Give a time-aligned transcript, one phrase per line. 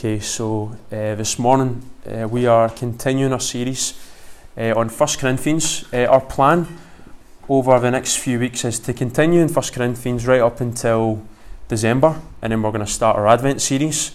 [0.00, 3.92] Okay, so uh, this morning uh, we are continuing our series
[4.56, 5.84] uh, on 1 Corinthians.
[5.92, 6.66] Uh, our plan
[7.50, 11.20] over the next few weeks is to continue in 1 Corinthians right up until
[11.68, 14.12] December, and then we're going to start our Advent series.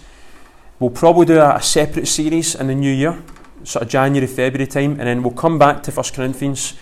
[0.79, 3.21] We'll probably do a, a, separate series in the new year,
[3.63, 6.73] sort of January, February time, and then we'll come back to 1 Corinthians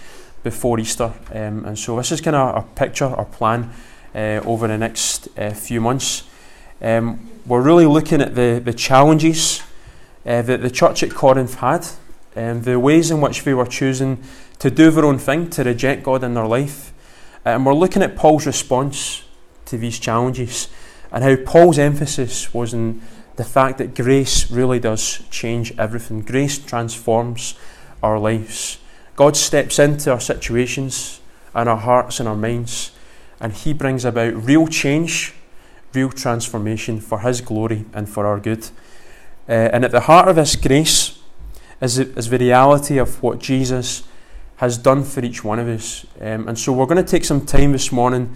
[0.44, 1.12] before Easter.
[1.34, 3.70] Um, and so this is kind of our picture, our plan
[4.16, 6.24] uh, over the next uh, few months.
[6.84, 9.64] Um, we're really looking at the, the challenges
[10.26, 11.88] uh, that the church at Corinth had,
[12.36, 14.22] and um, the ways in which they were choosing
[14.60, 16.94] to do their own thing, to reject God in their life.
[17.46, 19.24] Uh, and we're looking at Paul's response
[19.66, 20.68] to these challenges
[21.10, 23.02] and how Paul's emphasis was in
[23.38, 26.22] the fact that grace really does change everything.
[26.22, 27.56] Grace transforms
[28.02, 28.78] our lives.
[29.16, 31.22] God steps into our situations
[31.56, 32.92] and our hearts and our minds,
[33.40, 35.34] and He brings about real change
[35.94, 38.70] real transformation for His glory and for our good.
[39.48, 41.20] Uh, and at the heart of this grace
[41.82, 44.04] is, is the reality of what Jesus
[44.58, 46.06] has done for each one of us.
[46.22, 48.34] Um, and so we're going to take some time this morning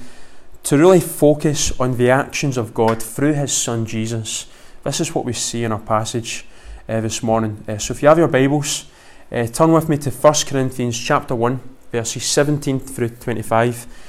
[0.63, 4.47] to really focus on the actions of God through His Son Jesus.
[4.83, 6.45] This is what we see in our passage
[6.89, 7.63] uh, this morning.
[7.67, 8.85] Uh, so if you have your Bibles,
[9.31, 11.59] uh, turn with me to 1 Corinthians chapter 1,
[11.91, 14.06] verses 17 through 25.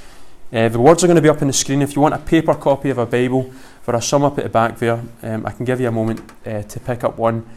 [0.51, 1.79] Uh, the words are going to be up on the screen.
[1.83, 3.53] If you want a paper copy of a Bible,
[3.85, 4.99] there are some up at the back there.
[5.21, 7.47] Um, I can give you a moment uh, to pick up one.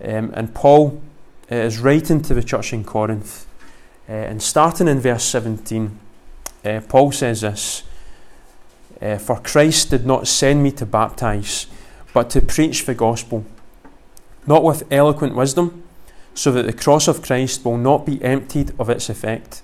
[0.00, 1.02] Um, and Paul
[1.50, 3.46] uh, is writing to the church in Corinth.
[4.08, 5.98] Uh, and starting in verse 17,
[6.64, 7.82] uh, Paul says this
[9.00, 11.66] uh, For Christ did not send me to baptize,
[12.14, 13.44] but to preach the gospel,
[14.46, 15.82] not with eloquent wisdom,
[16.34, 19.62] so that the cross of Christ will not be emptied of its effect.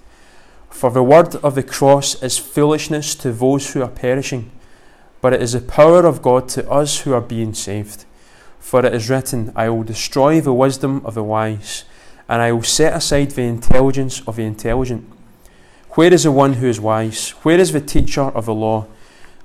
[0.71, 4.51] For the word of the cross is foolishness to those who are perishing,
[5.21, 8.05] but it is the power of God to us who are being saved.
[8.61, 11.85] For it is written, I will destroy the wisdom of the wise,
[12.29, 15.11] and I will set aside the intelligence of the intelligent.
[15.93, 17.31] Where is the one who is wise?
[17.43, 18.87] Where is the teacher of the law?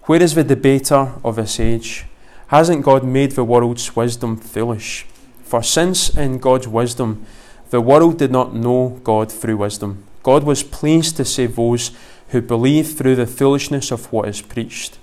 [0.03, 2.05] Where is the debater of this age?
[2.47, 5.05] Hasn't God made the world's wisdom foolish?
[5.43, 7.25] For since in God's wisdom
[7.69, 11.91] the world did not know God through wisdom, God was pleased to save those
[12.29, 14.97] who believe through the foolishness of what is preached.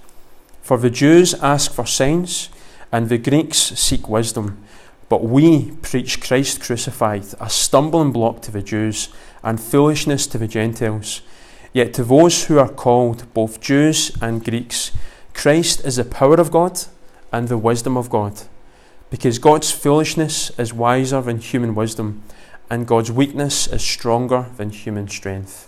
[0.62, 2.48] For the Jews ask for signs,
[2.90, 4.64] and the Greeks seek wisdom.
[5.08, 9.10] But we preach Christ crucified, a stumbling block to the Jews,
[9.42, 11.22] and foolishness to the Gentiles.
[11.72, 14.92] Yet to those who are called, both Jews and Greeks,
[15.34, 16.80] Christ is the power of God
[17.32, 18.40] and the wisdom of God.
[19.10, 22.22] Because God's foolishness is wiser than human wisdom
[22.70, 25.66] and God's weakness is stronger than human strength.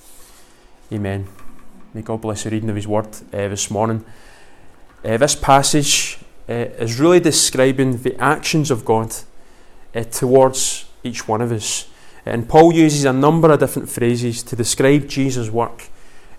[0.93, 1.27] Amen.
[1.93, 4.05] May God bless the reading of His Word uh, this morning.
[5.05, 6.19] Uh, this passage
[6.49, 9.13] uh, is really describing the actions of God
[9.95, 11.89] uh, towards each one of us.
[12.25, 15.89] And Paul uses a number of different phrases to describe Jesus' work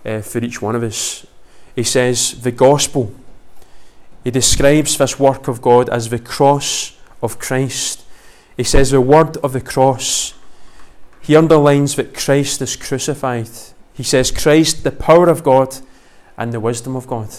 [0.05, 1.27] uh, for each one of us.
[1.75, 3.13] He says, the gospel.
[4.23, 8.05] He describes this work of God as the cross of Christ.
[8.55, 10.35] He says, the word of the cross
[11.23, 13.49] he underlines that Christ is crucified.
[13.93, 15.77] He says, Christ, the power of God
[16.37, 17.29] and the wisdom of God.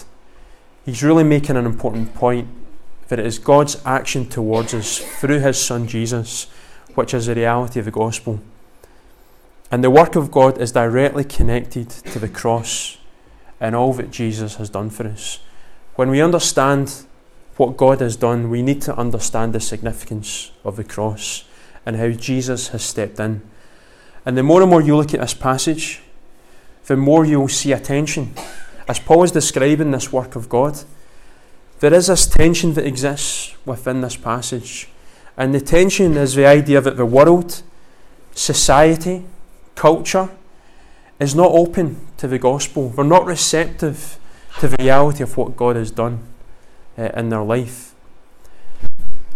[0.85, 2.47] He's really making an important point
[3.09, 6.47] that it is God's action towards us through his Son Jesus,
[6.95, 8.39] which is the reality of the gospel.
[9.69, 12.97] And the work of God is directly connected to the cross
[13.59, 15.39] and all that Jesus has done for us.
[15.93, 17.05] When we understand
[17.57, 21.45] what God has done, we need to understand the significance of the cross
[21.85, 23.41] and how Jesus has stepped in
[24.25, 26.01] and the more and more you look at this passage,
[26.85, 28.33] the more you'll see a tension.
[28.87, 30.79] As Paul is describing this work of God,
[31.79, 34.87] there is this tension that exists within this passage.
[35.37, 37.63] And the tension is the idea that the world,
[38.33, 39.25] society,
[39.75, 40.29] culture
[41.19, 42.89] is not open to the gospel.
[42.89, 44.17] They're not receptive
[44.59, 46.19] to the reality of what God has done
[46.97, 47.94] uh, in their life.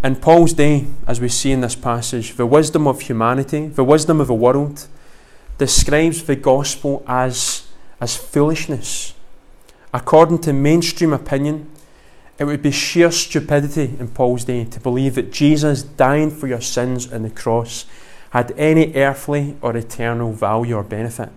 [0.02, 4.22] In Paul's day, as we see in this passage, the wisdom of humanity, the wisdom
[4.22, 4.88] of the world,
[5.58, 7.68] describes the gospel as,
[8.00, 9.14] as foolishness.
[9.94, 11.70] According to mainstream opinion,
[12.38, 16.62] it would be sheer stupidity in Paul's day to believe that Jesus dying for your
[16.62, 17.86] sins on the cross
[18.30, 21.28] had any earthly or eternal value or benefit.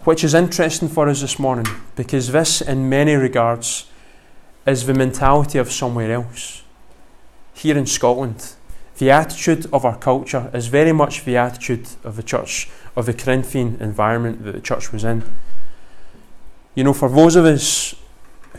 [0.00, 3.88] Which is interesting for us this morning because this, in many regards,
[4.66, 6.61] is the mentality of somewhere else
[7.54, 8.54] here in Scotland,
[8.98, 13.14] the attitude of our culture is very much the attitude of the church, of the
[13.14, 15.24] Corinthian environment that the church was in.
[16.74, 17.94] You know, for those of us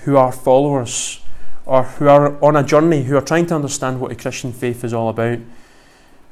[0.03, 1.21] who are followers
[1.65, 4.83] or who are on a journey, who are trying to understand what the Christian faith
[4.83, 5.39] is all about,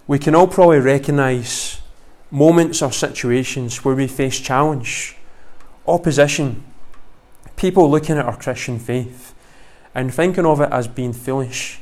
[0.07, 1.81] we can all probably recognise
[2.31, 5.17] moments or situations where we face challenge,
[5.87, 6.63] opposition,
[7.55, 9.33] people looking at our Christian faith
[9.93, 11.80] and thinking of it as being foolish.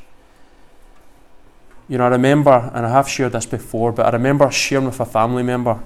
[1.89, 5.00] You know, I remember, and I have shared this before, but I remember sharing with
[5.00, 5.81] a family member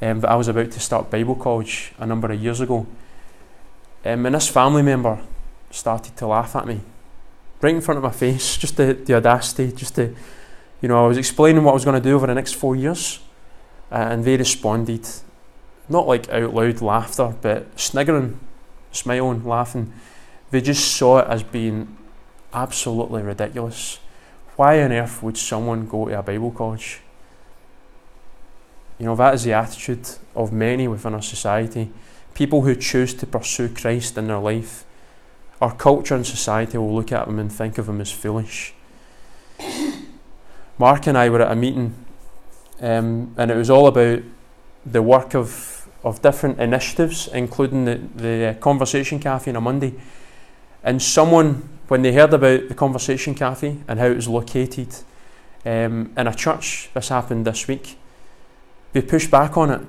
[0.00, 2.86] um, that I was about to start Bible college a number of years ago.
[4.06, 5.20] Um, and this family member
[5.70, 6.80] started to laugh at me
[7.64, 10.14] right in front of my face, just the, the audacity, just the,
[10.82, 12.76] you know, I was explaining what I was going to do over the next four
[12.76, 13.20] years,
[13.90, 15.08] uh, and they responded,
[15.88, 18.38] not like out loud laughter, but sniggering,
[18.92, 19.94] smiling, laughing.
[20.50, 21.96] They just saw it as being
[22.52, 23.98] absolutely ridiculous.
[24.56, 27.00] Why on earth would someone go to a Bible college?
[28.98, 31.90] You know, that is the attitude of many within our society.
[32.34, 34.84] People who choose to pursue Christ in their life
[35.60, 38.74] our culture and society will look at them and think of them as foolish.
[40.78, 41.94] Mark and I were at a meeting,
[42.80, 44.22] um, and it was all about
[44.84, 49.94] the work of, of different initiatives, including the, the uh, Conversation Cafe on a Monday.
[50.82, 54.92] And someone, when they heard about the Conversation Cafe and how it was located
[55.64, 57.96] um, in a church, this happened this week,
[58.92, 59.80] they pushed back on it.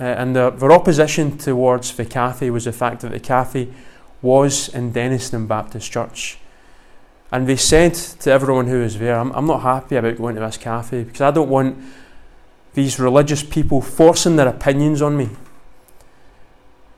[0.00, 3.68] Uh, and their, their opposition towards the cafe was the fact that the cafe
[4.22, 6.38] was in Dennistoun Baptist Church.
[7.30, 10.40] And they said to everyone who was there, I'm, I'm not happy about going to
[10.40, 11.78] this cafe because I don't want
[12.74, 15.28] these religious people forcing their opinions on me.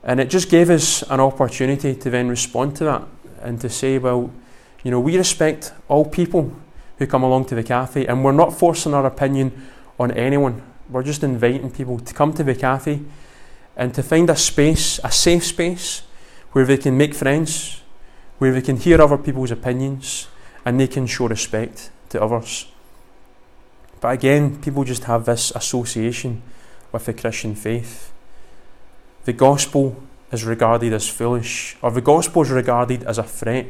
[0.03, 3.03] And it just gave us an opportunity to then respond to that
[3.41, 4.31] and to say, well,
[4.83, 6.53] you know, we respect all people
[6.97, 9.67] who come along to the cafe and we're not forcing our opinion
[9.99, 10.61] on anyone.
[10.89, 13.01] We're just inviting people to come to the cafe
[13.75, 16.03] and to find a space, a safe space,
[16.51, 17.81] where they can make friends,
[18.39, 20.27] where they can hear other people's opinions,
[20.65, 22.67] and they can show respect to others.
[24.01, 26.41] But again, people just have this association
[26.91, 28.11] with the Christian faith.
[29.25, 33.67] The gospel is regarded as foolish, or the gospel is regarded as a threat.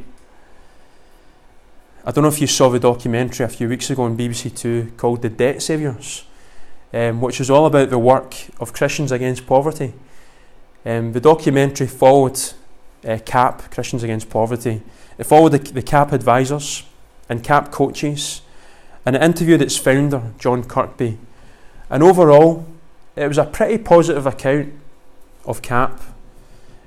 [2.04, 4.92] I don't know if you saw the documentary a few weeks ago on BBC Two
[4.96, 6.24] called The Debt Saviours,
[6.92, 9.92] um, which is all about the work of Christians against poverty.
[10.84, 12.40] Um, the documentary followed
[13.06, 14.82] uh, CAP, Christians Against Poverty.
[15.18, 16.84] It followed the, the CAP advisors
[17.28, 18.42] and CAP coaches
[19.04, 21.18] and it interviewed its founder, John Kirkby.
[21.88, 22.66] And overall,
[23.16, 24.72] it was a pretty positive account
[25.44, 26.00] of CAP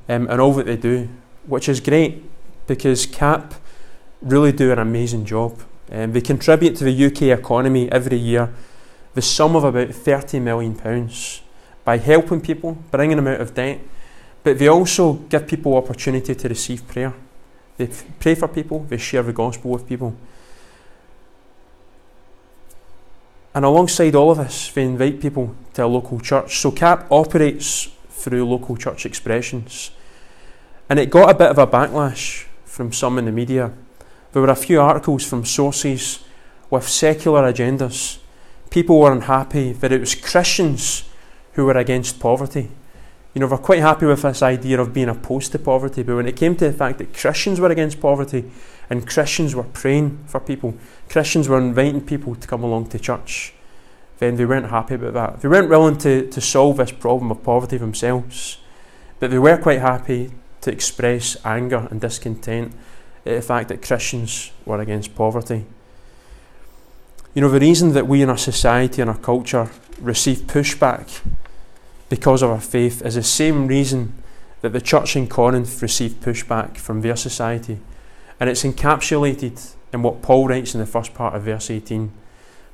[0.09, 1.09] um, and all that they do,
[1.45, 2.23] which is great
[2.67, 3.53] because CAP
[4.21, 5.59] really do an amazing job.
[5.91, 8.53] Um, they contribute to the UK economy every year
[9.13, 11.09] the sum of about £30 million
[11.85, 13.79] by helping people, bringing them out of debt,
[14.43, 17.13] but they also give people opportunity to receive prayer.
[17.77, 17.89] They
[18.19, 20.15] pray for people, they share the gospel with people.
[23.55, 26.59] And alongside all of this, they invite people to a local church.
[26.59, 27.89] So CAP operates
[28.23, 29.91] through local church expressions.
[30.89, 33.71] And it got a bit of a backlash from some in the media.
[34.31, 36.23] There were a few articles from sources
[36.69, 38.19] with secular agendas.
[38.69, 41.03] People were unhappy that it was Christians
[41.53, 42.69] who were against poverty
[43.33, 46.27] you know, we're quite happy with this idea of being opposed to poverty, but when
[46.27, 48.51] it came to the fact that Christians were against poverty
[48.91, 50.75] and Christians were praying for people,
[51.09, 53.53] Christians were inviting people to come along to church,
[54.19, 55.41] then they weren't happy about that.
[55.41, 58.57] They weren't willing to, to solve this problem of poverty themselves,
[59.19, 62.73] but they were quite happy to express anger and discontent
[63.25, 65.65] at the fact that Christians were against poverty.
[67.33, 71.21] You know, the reason that we in our society and our culture receive pushback
[72.09, 74.13] because of our faith is the same reason
[74.61, 77.79] that the church in Corinth received pushback from their society.
[78.39, 82.11] And it's encapsulated in what Paul writes in the first part of verse 18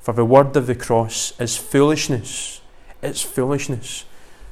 [0.01, 2.61] For the word of the cross is foolishness.
[3.01, 4.05] It's foolishness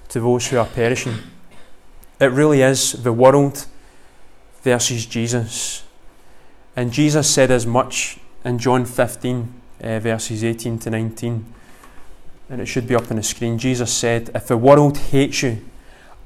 [0.09, 1.15] to those who are perishing.
[2.19, 3.65] It really is the world
[4.61, 5.83] versus Jesus.
[6.75, 11.53] And Jesus said as much in John 15, uh, verses 18 to 19
[12.49, 13.57] and it should be up on the screen.
[13.57, 15.63] Jesus said, If the world hates you,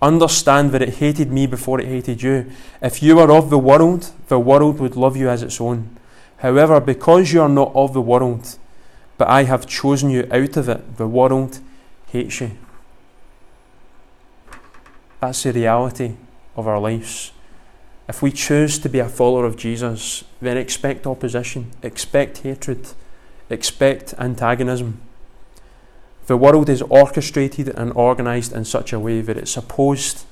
[0.01, 2.51] understand that it hated me before it hated you.
[2.81, 5.97] If you were of the world, the world would love you as its own.
[6.37, 8.57] However, because you are not of the world,
[9.21, 11.59] but I have chosen you out of it, the world
[12.07, 12.57] hates you.
[15.19, 16.15] That's the reality
[16.55, 17.31] of our lives.
[18.09, 22.93] If we choose to be a follower of Jesus, then expect opposition, expect hatred,
[23.47, 24.99] expect antagonism.
[26.25, 30.25] The world is orchestrated and organised in such a way that it's opposed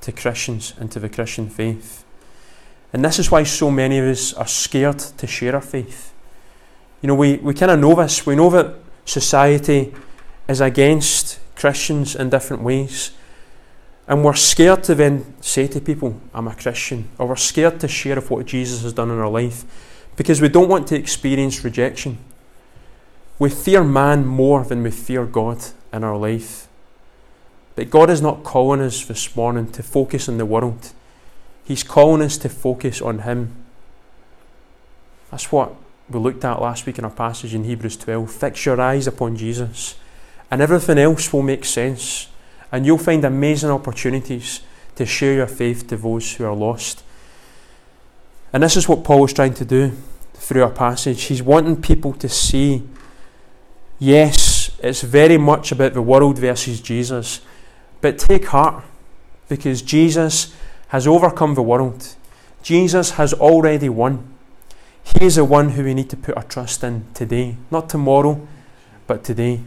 [0.00, 2.04] to Christians and to the Christian faith.
[2.92, 6.13] And this is why so many of us are scared to share our faith.
[7.04, 8.24] You know, we, we kind of know this.
[8.24, 9.92] We know that society
[10.48, 13.10] is against Christians in different ways.
[14.08, 17.88] And we're scared to then say to people, I'm a Christian, or we're scared to
[17.88, 19.66] share of what Jesus has done in our life
[20.16, 22.16] because we don't want to experience rejection.
[23.38, 26.68] We fear man more than we fear God in our life.
[27.76, 30.94] But God is not calling us this morning to focus on the world.
[31.66, 33.54] He's calling us to focus on Him.
[35.30, 38.30] That's what we looked at last week in our passage in Hebrews 12.
[38.30, 39.96] Fix your eyes upon Jesus,
[40.50, 42.28] and everything else will make sense.
[42.70, 44.60] And you'll find amazing opportunities
[44.96, 47.02] to share your faith to those who are lost.
[48.52, 49.92] And this is what Paul is trying to do
[50.34, 51.22] through our passage.
[51.24, 52.82] He's wanting people to see
[53.98, 57.40] yes, it's very much about the world versus Jesus,
[58.00, 58.84] but take heart
[59.48, 60.54] because Jesus
[60.88, 62.14] has overcome the world.
[62.62, 64.33] Jesus has already won.
[65.04, 68.46] He is the one who we need to put our trust in today, not tomorrow,
[69.06, 69.60] but today.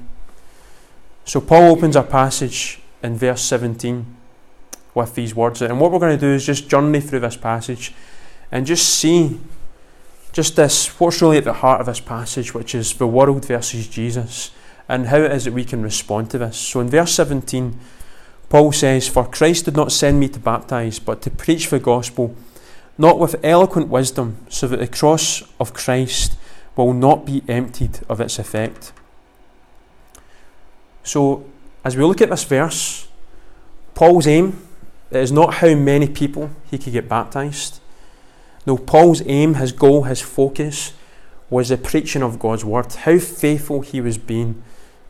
[1.25, 4.05] So Paul opens our passage in verse 17
[4.95, 5.61] with these words.
[5.61, 7.93] And what we're going to do is just journey through this passage
[8.51, 9.39] and just see
[10.31, 13.87] just this what's really at the heart of this passage, which is the world versus
[13.87, 14.51] Jesus,
[14.87, 16.57] and how it is that we can respond to this.
[16.57, 17.77] So in verse 17,
[18.49, 22.35] Paul says, For Christ did not send me to baptize, but to preach the gospel,
[22.97, 26.37] not with eloquent wisdom, so that the cross of Christ
[26.75, 28.91] will not be emptied of its effect.
[31.03, 31.45] So,
[31.83, 33.07] as we look at this verse,
[33.95, 34.61] Paul's aim
[35.11, 37.79] is not how many people he could get baptized.
[38.65, 40.93] No, Paul's aim, his goal, his focus
[41.49, 44.61] was the preaching of God's word, how faithful he was being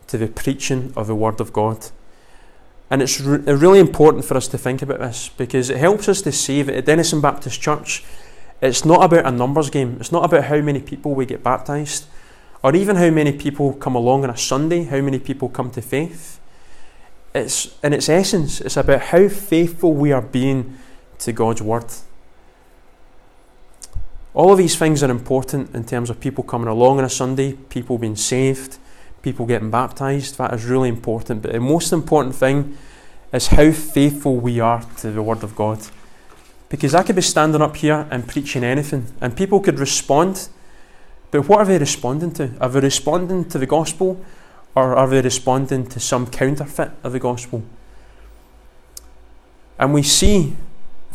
[0.08, 1.88] to the preaching of the word of God.
[2.90, 6.08] And it's re- uh, really important for us to think about this because it helps
[6.08, 8.04] us to see that at Dennistoun Baptist Church,
[8.62, 9.98] it's not about a numbers game.
[10.00, 12.06] It's not about how many people we get baptized
[12.64, 15.82] or even how many people come along on a Sunday, how many people come to
[15.82, 16.40] faith.
[17.36, 20.78] It's, in its essence, it's about how faithful we are being
[21.20, 21.86] to God's word.
[24.34, 27.54] All of these things are important in terms of people coming along on a Sunday,
[27.54, 28.78] people being saved,
[29.28, 30.38] people getting baptized.
[30.38, 31.42] That is really important.
[31.42, 32.78] But the most important thing
[33.34, 35.86] is how faithful we are to the Word of God.
[36.70, 40.48] Because I could be standing up here and preaching anything, and people could respond.
[41.30, 42.52] But what are they responding to?
[42.62, 44.24] Are they responding to the gospel,
[44.76, 47.64] or are they responding to some counterfeit of the gospel?
[49.78, 50.56] And we see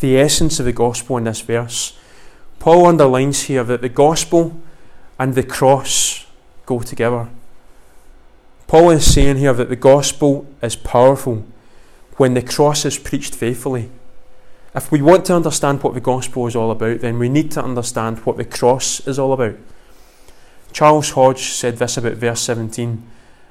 [0.00, 1.98] the essence of the gospel in this verse.
[2.58, 4.60] Paul underlines here that the gospel
[5.18, 6.26] and the cross
[6.66, 7.30] go together.
[8.72, 11.44] Paul is saying here that the gospel is powerful
[12.16, 13.90] when the cross is preached faithfully.
[14.74, 17.62] If we want to understand what the gospel is all about, then we need to
[17.62, 19.56] understand what the cross is all about.
[20.72, 23.02] Charles Hodge said this about verse 17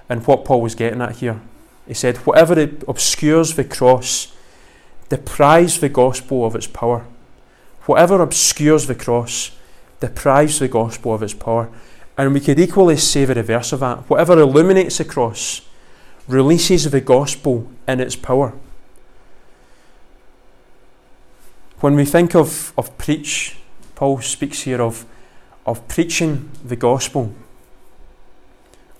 [0.09, 1.39] and what Paul was getting at here.
[1.87, 4.33] He said, Whatever obscures the cross
[5.09, 7.05] deprives the gospel of its power.
[7.81, 9.51] Whatever obscures the cross
[9.99, 11.69] deprives the gospel of its power.
[12.17, 14.09] And we could equally say the reverse of that.
[14.09, 15.61] Whatever illuminates the cross
[16.27, 18.53] releases the gospel in its power.
[21.79, 23.57] When we think of, of preach,
[23.95, 25.05] Paul speaks here of,
[25.65, 27.33] of preaching the gospel.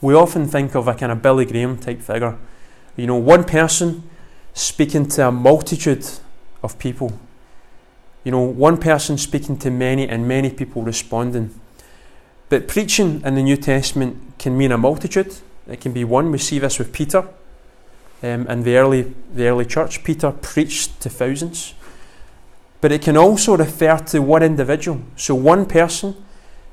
[0.02, 2.38] We often think of a kind of Billy Graham type figure.
[2.96, 4.10] You know, one person
[4.54, 6.08] speaking to a multitude
[6.64, 7.14] of people.
[8.24, 11.61] You know, one person speaking to many and many people responding.
[12.52, 15.38] But preaching in the New Testament can mean a multitude.
[15.70, 16.34] It can be one.
[16.34, 17.20] We see this with Peter
[18.22, 20.04] um, in the early, the early church.
[20.04, 21.74] Peter preached to thousands.
[22.82, 25.00] But it can also refer to one individual.
[25.16, 26.14] So one person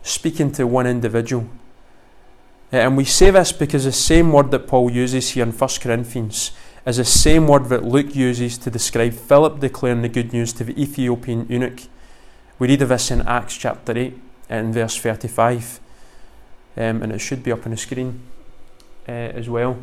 [0.03, 1.47] speaking to one individual.
[2.73, 5.71] Uh, and we say this because the same word that Paul uses here in 1
[5.81, 6.51] Corinthians
[6.87, 10.65] is the same word that Luke uses to describe Philip declaring the good news to
[10.65, 11.83] the Ethiopian eunuch.
[12.59, 15.81] We read of this in Acts chapter 8 in verse 35.
[16.77, 18.21] Um, and it should be up on the screen
[19.09, 19.79] uh, as well.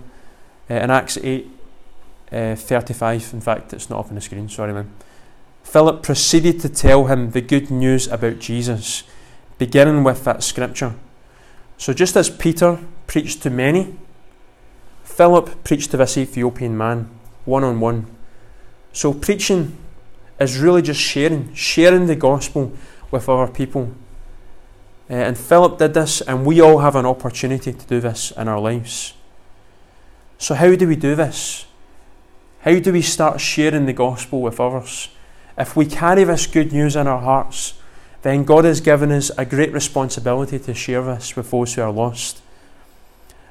[0.70, 1.50] Uh, in Acts 8
[2.32, 4.92] uh, 35, in fact, it's not up on the screen, sorry, man.
[5.64, 9.04] Philip proceeded to tell him the good news about Jesus,
[9.58, 10.96] beginning with that scripture.
[11.78, 13.96] So, just as Peter preached to many,
[15.04, 17.10] Philip preached to this Ethiopian man,
[17.46, 18.06] one on one.
[18.94, 19.78] So, preaching
[20.40, 22.74] is really just sharing, sharing the gospel
[23.12, 23.92] with other people.
[25.10, 28.48] Uh, and Philip did this, and we all have an opportunity to do this in
[28.48, 29.14] our lives.
[30.38, 31.66] So, how do we do this?
[32.62, 35.10] How do we start sharing the gospel with others?
[35.58, 37.76] If we carry this good news in our hearts,
[38.24, 41.92] then God has given us a great responsibility to share this with those who are
[41.92, 42.42] lost.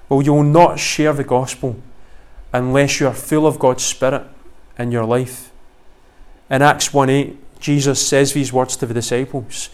[0.09, 1.77] Well, you will not share the gospel
[2.53, 4.27] unless you are full of God's Spirit
[4.79, 5.53] in your life.
[6.51, 9.71] In Acts 1 8, Jesus says these words to the disciples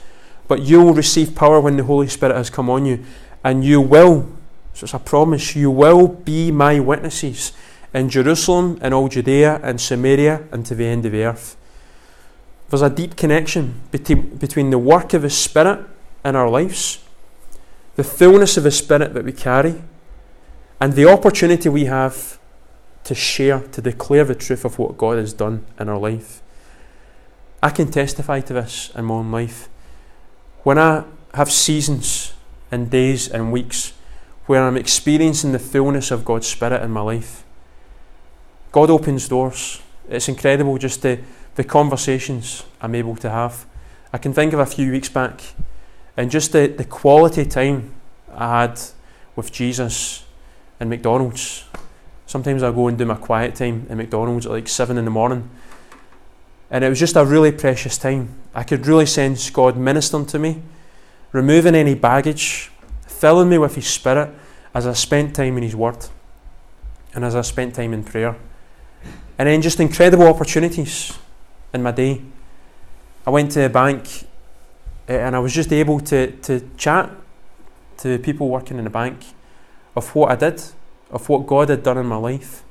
[0.50, 3.04] But you will receive power when the Holy Spirit has come on you,
[3.44, 4.28] and you will,
[4.74, 7.52] so it's a promise, you will be my witnesses
[7.94, 11.56] in Jerusalem, in all Judea and Samaria, and to the end of the earth.
[12.68, 15.86] There's a deep connection between, between the work of the Spirit
[16.24, 16.98] in our lives,
[17.94, 19.80] the fullness of the Spirit that we carry,
[20.80, 22.40] and the opportunity we have
[23.04, 26.42] to share, to declare the truth of what God has done in our life.
[27.62, 29.68] I can testify to this in my own life.
[30.62, 32.34] When I have seasons
[32.70, 33.94] and days and weeks
[34.46, 37.44] where I'm experiencing the fullness of God's Spirit in my life,
[38.70, 39.80] God opens doors.
[40.08, 41.20] It's incredible just the,
[41.54, 43.64] the conversations I'm able to have.
[44.12, 45.40] I can think of a few weeks back
[46.16, 47.94] and just the, the quality time
[48.34, 48.80] I had
[49.36, 50.24] with Jesus
[50.78, 51.64] in McDonald's.
[52.26, 55.10] Sometimes I go and do my quiet time in McDonald's at like seven in the
[55.10, 55.48] morning.
[56.70, 58.28] And it was just a really precious time.
[58.54, 60.62] I could really sense God ministering to me,
[61.32, 62.70] removing any baggage,
[63.06, 64.30] filling me with His Spirit
[64.72, 66.06] as I spent time in His Word
[67.14, 68.36] and as I spent time in prayer.
[69.38, 71.18] And then just incredible opportunities
[71.72, 72.22] in my day.
[73.26, 74.26] I went to a bank
[75.08, 77.10] eh, and I was just able to, to chat
[77.98, 79.24] to people working in the bank
[79.96, 80.62] of what I did,
[81.10, 82.62] of what God had done in my life.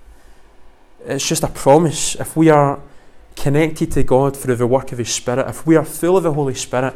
[1.05, 2.15] It's just a promise.
[2.15, 2.79] If we are
[3.39, 6.33] connected to God through the work of His Spirit, if we are full of the
[6.33, 6.93] Holy Spirit,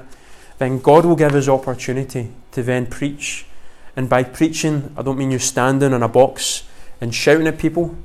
[0.57, 3.45] then God will give us opportunity to then preach.
[3.95, 6.63] And by preaching, I don't mean you standing in a box
[6.99, 7.95] and shouting at people.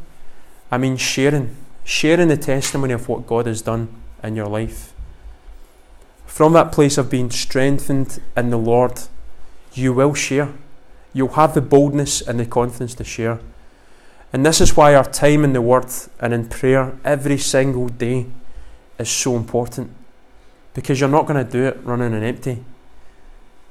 [0.71, 3.89] I mean, sharing, sharing the testimony of what God has done
[4.23, 4.93] in your life.
[6.27, 9.01] From that place of being strengthened in the Lord,
[9.73, 10.53] you will share.
[11.13, 13.41] You'll have the boldness and the confidence to share.
[14.33, 15.87] And this is why our time in the Word
[16.21, 18.27] and in prayer every single day
[18.99, 19.91] is so important.
[20.75, 22.63] Because you're not going to do it running on empty.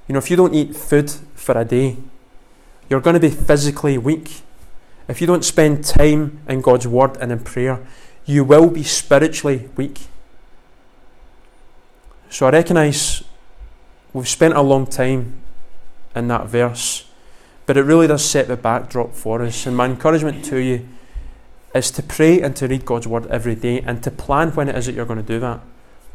[0.08, 1.98] You know, if you don't eat food for a day,
[2.90, 4.42] you're going to be physically weak
[5.08, 7.80] if you don't spend time in God's Word and in prayer,
[8.26, 10.08] you will be spiritually weak.
[12.30, 13.24] So I recognise
[14.12, 15.34] we've spent a long time
[16.14, 17.07] in that verse,
[17.68, 19.68] but it really does set the backdrop for us.
[19.68, 20.88] And my encouragement to you
[21.76, 24.76] is to pray and to read God's Word every day and to plan when it
[24.76, 25.60] is that you're going to do that.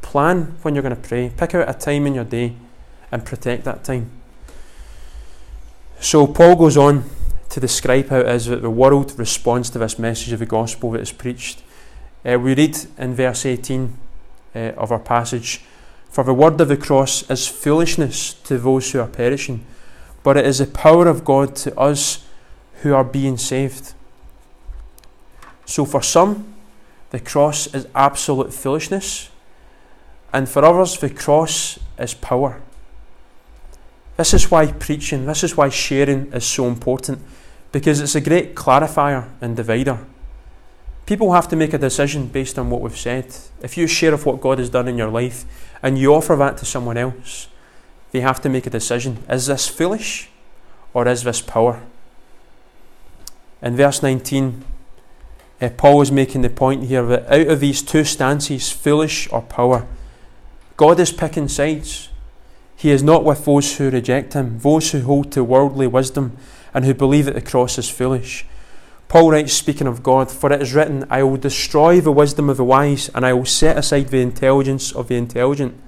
[0.00, 1.30] Plan when you're going to pray.
[1.36, 2.54] Pick out a time in your day
[3.12, 4.10] and protect that time.
[6.00, 7.04] So Paul goes on
[7.50, 10.90] to describe how it is that the world responds to this message of the gospel
[10.92, 11.62] that is preached.
[12.24, 13.98] Uh, we read in verse 18
[14.54, 15.60] uh, of our passage
[16.08, 19.66] For the word of the cross is foolishness to those who are perishing,
[20.22, 22.24] but it is the power of God to us
[22.82, 23.94] who are being saved.
[25.64, 26.54] So for some,
[27.10, 29.30] the cross is absolute foolishness,
[30.32, 32.60] and for others, the cross is power.
[34.16, 37.20] This is why preaching, this is why sharing is so important
[37.72, 39.98] because it's a great clarifier and divider.
[41.06, 43.34] People have to make a decision based on what we've said.
[43.62, 45.44] If you share of what God has done in your life
[45.82, 47.48] and you offer that to someone else,
[48.12, 49.24] they have to make a decision.
[49.28, 50.28] Is this foolish
[50.94, 51.82] or is this power?
[53.60, 54.64] In verse 19,
[55.60, 59.42] uh, Paul is making the point here that out of these two stances, foolish or
[59.42, 59.86] power,
[60.76, 62.08] God is picking sides.
[62.76, 66.36] He is not with those who reject him, those who hold to worldly wisdom
[66.74, 68.44] and who believe that the cross is foolish.
[69.08, 72.56] Paul writes, speaking of God, For it is written, I will destroy the wisdom of
[72.56, 75.78] the wise, and I will set aside the intelligence of the intelligent.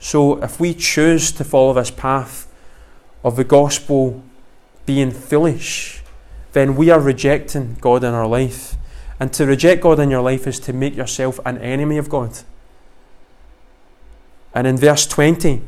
[0.00, 2.50] So, if we choose to follow this path
[3.24, 4.22] of the gospel
[4.86, 6.02] being foolish,
[6.52, 8.76] then we are rejecting God in our life.
[9.20, 12.38] And to reject God in your life is to make yourself an enemy of God.
[14.54, 15.62] And in verse 20,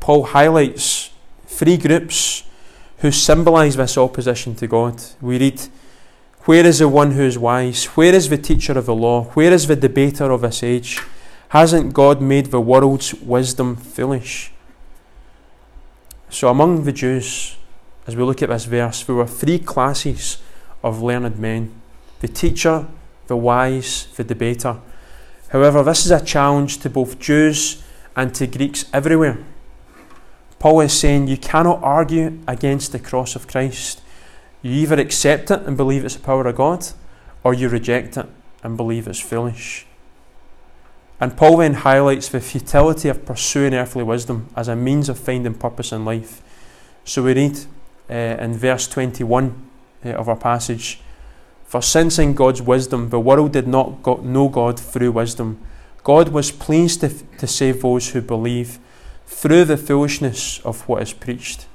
[0.00, 1.10] Paul highlights
[1.46, 2.44] three groups
[2.98, 5.02] who symbolise this opposition to God.
[5.20, 5.60] We read,
[6.40, 7.84] Where is the one who is wise?
[7.86, 9.24] Where is the teacher of the law?
[9.34, 11.00] Where is the debater of this age?
[11.50, 14.52] Hasn't God made the world's wisdom foolish?
[16.28, 17.56] So, among the Jews,
[18.06, 20.38] as we look at this verse, there were three classes
[20.84, 21.72] of learned men
[22.20, 22.86] the teacher,
[23.26, 24.78] the wise, the debater.
[25.48, 27.82] However, this is a challenge to both Jews
[28.14, 29.38] and to Greeks everywhere.
[30.60, 34.02] Paul is saying you cannot argue against the cross of Christ.
[34.62, 36.86] You either accept it and believe it's the power of God,
[37.42, 38.26] or you reject it
[38.62, 39.86] and believe it's foolish.
[41.20, 45.54] And Paul then highlights the futility of pursuing earthly wisdom as a means of finding
[45.54, 46.42] purpose in life.
[47.04, 47.58] So we read
[48.08, 49.70] uh, in verse 21
[50.04, 51.00] uh, of our passage
[51.66, 55.60] For since in God's wisdom the world did not know God through wisdom,
[56.02, 58.78] God was pleased to, to save those who believe
[59.26, 61.66] through the foolishness of what is preached.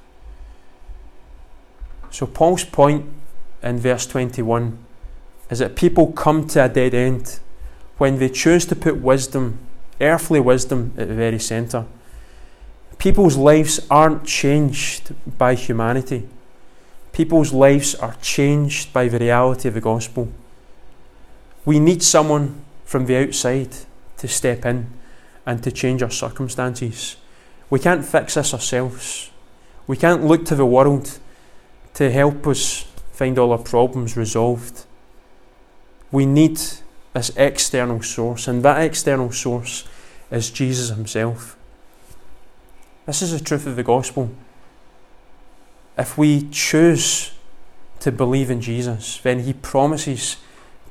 [2.10, 3.06] So, Paul's point
[3.62, 4.78] in verse 21
[5.50, 7.40] is that people come to a dead end
[7.98, 9.60] when they choose to put wisdom,
[10.02, 11.86] earthly wisdom, at the very centre.
[12.98, 16.28] People's lives aren't changed by humanity.
[17.14, 20.30] People's lives are changed by the reality of the gospel.
[21.64, 23.70] We need someone from the outside
[24.18, 24.88] to step in
[25.46, 27.18] and to change our circumstances.
[27.70, 29.32] We can't fix this ourselves.
[29.88, 31.20] We can't look to the world
[31.96, 34.86] to help us find all our problems resolved.
[36.12, 36.60] We need
[37.16, 39.88] this external source, and that external source
[40.30, 41.58] is Jesus Himself.
[43.06, 44.30] This is the truth of the gospel.
[45.98, 47.32] If we choose
[48.02, 50.36] to believe in Jesus, then He promises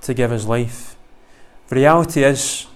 [0.01, 0.97] to give His life.
[1.69, 2.69] The reality is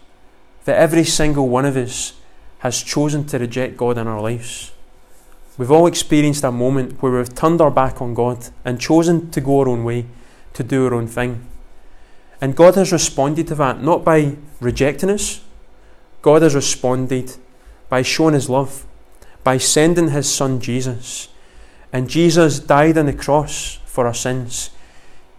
[0.66, 2.12] that every single one of us
[2.58, 4.72] has chosen to reject God in our lives.
[5.56, 9.40] We've all experienced a moment where we've turned our back on God and chosen to
[9.40, 10.04] go our own way,
[10.52, 11.47] to do our own thing.
[12.40, 15.42] And God has responded to that not by rejecting us,
[16.22, 17.36] God has responded
[17.88, 18.86] by showing His love,
[19.42, 21.28] by sending His Son Jesus.
[21.92, 24.70] And Jesus died on the cross for our sins.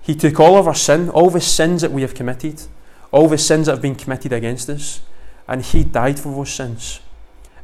[0.01, 2.63] He took all of our sin, all the sins that we have committed,
[3.11, 5.01] all the sins that have been committed against us,
[5.47, 6.99] and He died for those sins.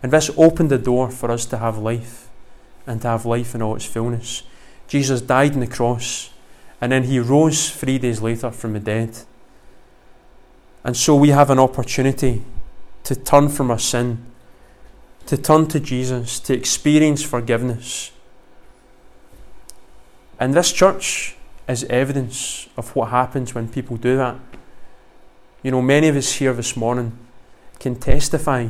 [0.04, 2.28] And this opened the door for us to have life
[2.86, 4.43] and to have life in all its fullness.
[4.88, 6.30] Jesus died on the cross
[6.81, 9.17] and then he rose three days later from the dead.
[10.83, 12.43] And so we have an opportunity
[13.03, 14.25] to turn from our sin,
[15.25, 18.11] to turn to Jesus, to experience forgiveness.
[20.39, 21.35] And this church
[21.67, 24.35] is evidence of what happens when people do that.
[25.63, 27.17] You know, many of us here this morning
[27.79, 28.67] can testify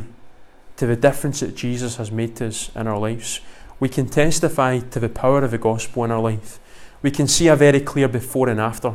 [0.77, 3.41] to the difference that Jesus has made to us in our lives.
[3.79, 6.59] We can testify to the power of the gospel in our life
[7.05, 8.91] we can see a very clear before and after.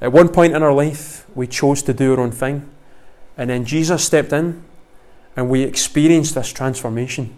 [0.00, 2.68] At one point in our life, we chose to do our own thing,
[3.36, 4.64] and then Jesus stepped in
[5.36, 7.36] and we experienced this transformation.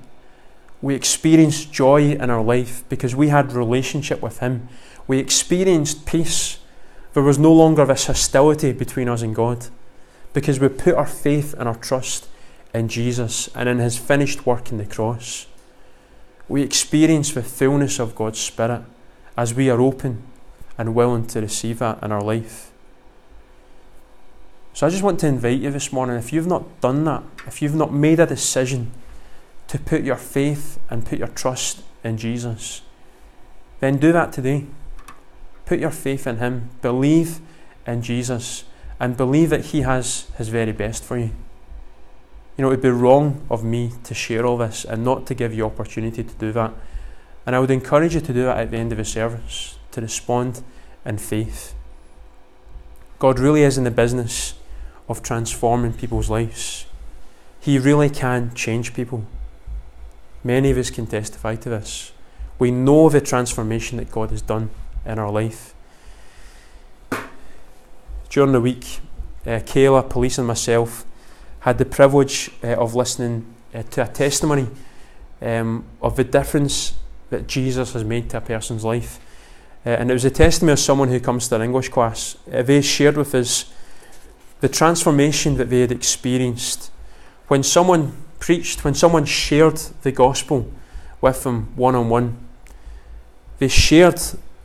[0.81, 4.71] We experienced joy in our life because we had relationship with Him.
[5.07, 6.59] We experienced peace.
[7.13, 9.67] There was no longer this hostility between us and God
[10.33, 12.27] because we put our faith and our trust
[12.73, 15.47] in Jesus and in His finished work in the cross.
[16.49, 18.83] We experience the fullness of God's Spirit
[19.37, 20.23] as we are open
[20.79, 22.71] and willing to receive that in our life.
[24.73, 27.63] So I just want to invite you this morning, if you've not done that, if
[27.63, 28.91] you've not made a decision
[29.69, 32.83] to put your faith and put your trust in Jesus,
[33.81, 34.67] then do that today.
[35.65, 37.41] Put your faith in Him, believe
[37.87, 38.65] in Jesus,
[39.01, 41.31] and believe that He has His very best for you.
[42.57, 45.35] You know, it would be wrong of me to share all this and not to
[45.35, 46.73] give you opportunity to do that.
[47.47, 50.01] And I would encourage you to do that at the end of the service, to
[50.01, 50.63] respond
[51.05, 51.75] in faith.
[53.21, 54.55] God really is in the business
[55.09, 56.87] of transforming people's lives.
[57.61, 59.25] He really can change people.
[60.43, 62.13] Many of us can testify to this.
[62.59, 64.71] We know the transformation that God has done
[65.05, 65.75] in our life.
[68.29, 69.01] During the week,
[69.47, 71.05] uh, Kayla, police, and myself
[71.61, 74.69] had the privilege uh, of listening uh, to a testimony
[75.41, 76.95] um, of the difference
[77.31, 79.19] that Jesus has made to a person's life.
[79.85, 82.37] Uh, and it was a testimony of someone who comes to an English class.
[82.53, 83.73] Uh, they shared with us
[84.61, 86.91] the transformation that they had experienced
[87.49, 90.71] when someone preached, when someone shared the gospel
[91.21, 92.37] with them one on one.
[93.59, 94.21] They shared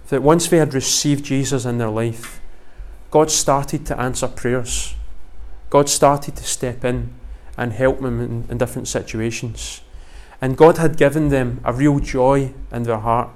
[0.09, 2.41] that once they had received Jesus in their life,
[3.11, 4.95] God started to answer prayers.
[5.69, 7.13] God started to step in
[7.57, 9.81] and help them in, in different situations.
[10.41, 13.29] And God had given them a real joy in their heart.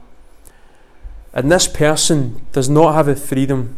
[1.34, 3.76] And this person does not have the freedom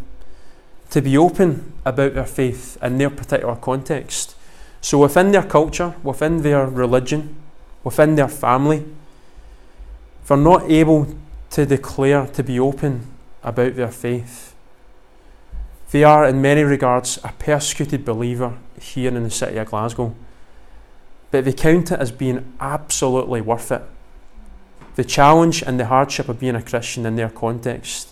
[0.92, 4.36] to be open about their faith in their particular context.
[4.80, 7.36] So, within their culture, within their religion,
[7.84, 8.86] within their family,
[10.28, 11.08] they're not able
[11.50, 13.08] to declare to be open
[13.44, 14.54] about their faith.
[15.92, 20.16] They are, in many regards, a persecuted believer here in the city of Glasgow
[21.32, 23.82] but they count it as being absolutely worth it.
[24.96, 28.10] The challenge and the hardship of being a Christian in their context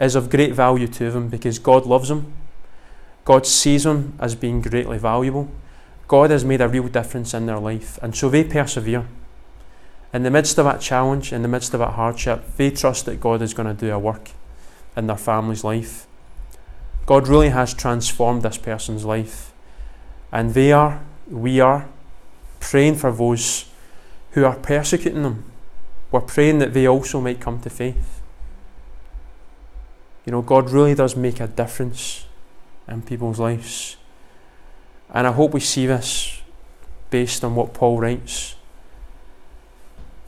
[0.00, 2.32] is of great value to them because God loves them.
[3.24, 5.48] God sees them as being greatly valuable,
[6.08, 9.06] God has made a real difference in their life, and so they persevere.
[10.12, 13.18] In the midst of that challenge, in the midst of that hardship, they trust that
[13.18, 14.32] God is going to do a work
[14.94, 16.06] in their family's life.
[17.06, 19.52] God really has transformed this person's life.
[20.30, 21.88] And they are, we are,
[22.62, 23.66] praying for those
[24.30, 25.44] who are persecuting them.
[26.10, 28.22] We're praying that they also might come to faith.
[30.24, 32.26] You know, God really does make a difference
[32.88, 33.96] in people's lives.
[35.12, 36.40] And I hope we see this
[37.10, 38.54] based on what Paul writes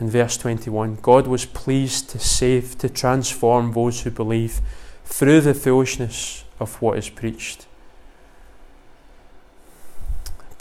[0.00, 0.98] in verse 21.
[1.00, 4.60] God was pleased to save, to transform those who believe
[5.04, 7.66] through the foolishness of what is preached.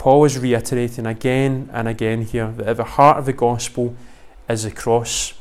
[0.04, 3.96] Paul is reiterating again and again here that at the heart of the gospel
[4.46, 5.32] is the cross.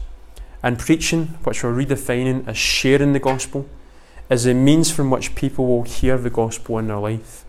[0.64, 3.68] And preaching, which we're redefining as sharing the gospel,
[4.30, 7.44] is the means from which people will hear the gospel in their life.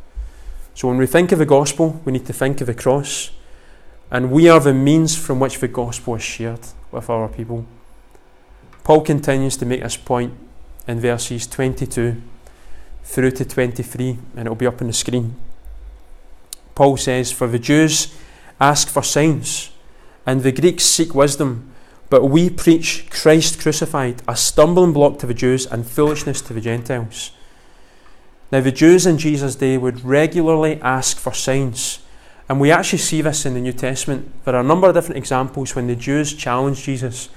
[0.75, 3.31] So when we think of the gospel, we need to think of the cross,
[4.11, 7.65] and we are the means from which the gospel is shared with our people.
[8.83, 10.35] Paul continues to make this point
[10.89, 12.21] in verses 22
[13.05, 15.37] through to 23, and it'll be up on the screen.
[16.75, 18.15] Paul says, For the Jews
[18.61, 19.71] ask for signs,
[20.27, 21.71] and the Greeks seek wisdom.
[22.11, 26.61] But we preach Christ crucified, a stumbling block to the Jews and foolishness to the
[26.61, 27.33] Gentiles.
[28.53, 32.01] Now, the Jews in Jesus' day would regularly ask for signs.
[32.49, 34.31] And we actually see this in the New Testament.
[34.45, 37.31] There are a number of different examples when the Jews challenged Jesus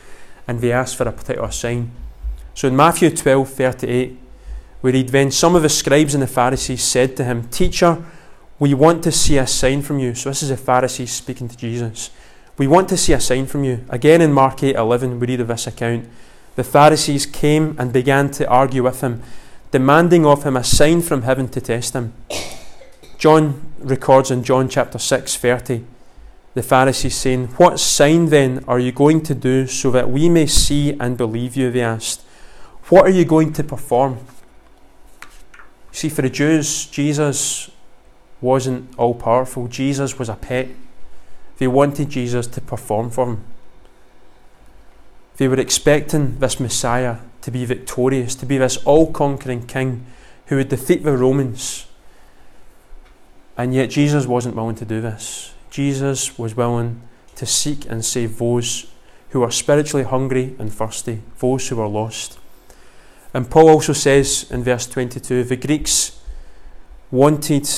[0.48, 1.92] and they asked for a particular sign.
[2.54, 4.20] So in Matthew 12 38,
[4.82, 8.04] we read, Then some of the scribes and the Pharisees said to him, Teacher,
[8.60, 10.16] we want to see a sign from you.
[10.16, 12.10] So this is the Pharisees speaking to Jesus.
[12.58, 13.86] We want to see a sign from you.
[13.90, 16.08] Again in Mark 8 11, we read of this account.
[16.56, 19.22] The Pharisees came and began to argue with him,
[19.70, 22.14] demanding of him a sign from heaven to test him.
[23.20, 25.84] John records in John chapter 6 30,
[26.56, 30.48] the Pharisees saying, What sign then are you going to do so that we may
[30.48, 31.72] see and believe you?
[31.72, 32.24] They asked.
[32.90, 34.18] What are you going to perform?
[35.92, 37.70] See, for the Jews, Jesus
[38.42, 40.70] wasn't all powerful, Jesus was a pet.
[41.58, 43.44] They wanted Jesus to perform for them.
[45.38, 50.06] They were expecting this Messiah to be victorious, to be this all conquering king
[50.48, 51.88] who would defeat the Romans.
[53.58, 55.54] And yet Jesus wasn't willing to do this.
[55.70, 57.02] Jesus was willing
[57.36, 58.88] to seek and save those
[59.30, 62.40] who are spiritually hungry and thirsty, those who are lost.
[63.34, 66.20] And Paul also says in verse 22 the Greeks
[67.12, 67.70] wanted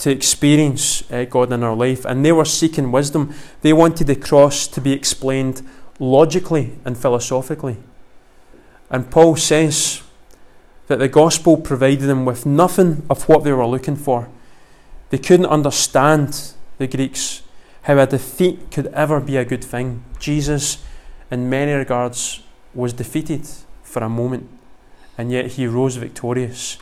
[0.00, 3.34] to experience uh, God in our life, and they were seeking wisdom.
[3.60, 5.62] They wanted the cross to be explained
[5.98, 7.76] logically and philosophically.
[8.90, 10.02] And Paul says
[10.86, 14.28] that the gospel provided them with nothing of what they were looking for.
[15.10, 17.42] They couldn't understand, the Greeks,
[17.82, 20.02] how a defeat could ever be a good thing.
[20.18, 20.82] Jesus,
[21.30, 22.42] in many regards,
[22.74, 23.46] was defeated
[23.82, 24.48] for a moment,
[25.18, 26.78] and yet he rose victorious.